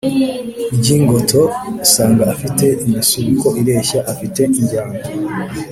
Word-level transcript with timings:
ry'ingoto 0.77 1.41
usanga 1.85 2.23
afite 2.33 2.65
imisubiko 2.87 3.47
ireshya, 3.61 3.99
afite 4.11 4.41
i 4.59 4.61
njyana 4.63 4.99